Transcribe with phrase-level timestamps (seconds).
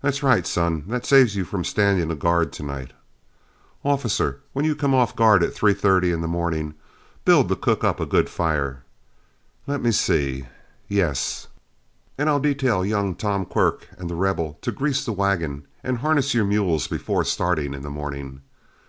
[0.00, 2.90] That's right, son that saves you from standing a guard tonight.
[3.84, 6.74] Officer, when you come off guard at 3.30 in the morning,
[7.24, 8.82] build the cook up a good fire.
[9.68, 10.46] Let me see;
[10.88, 11.46] yes,
[12.18, 16.34] and I'll detail young Tom Quirk and The Rebel to grease the wagon and harness
[16.34, 18.40] your mules before starting in the morning.